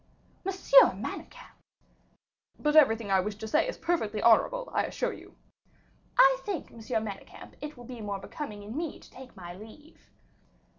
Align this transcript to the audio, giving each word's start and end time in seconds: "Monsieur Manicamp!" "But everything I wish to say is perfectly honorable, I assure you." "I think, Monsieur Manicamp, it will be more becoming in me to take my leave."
"Monsieur 0.43 0.93
Manicamp!" 0.95 1.59
"But 2.57 2.75
everything 2.75 3.11
I 3.11 3.19
wish 3.19 3.35
to 3.35 3.47
say 3.47 3.67
is 3.67 3.77
perfectly 3.77 4.19
honorable, 4.19 4.71
I 4.73 4.85
assure 4.85 5.13
you." 5.13 5.35
"I 6.17 6.39
think, 6.43 6.71
Monsieur 6.71 6.99
Manicamp, 6.99 7.53
it 7.61 7.77
will 7.77 7.85
be 7.85 8.01
more 8.01 8.17
becoming 8.17 8.63
in 8.63 8.75
me 8.75 8.97
to 8.99 9.11
take 9.11 9.37
my 9.37 9.53
leave." 9.53 10.09